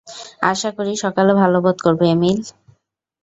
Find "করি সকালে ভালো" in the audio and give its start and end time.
0.77-1.57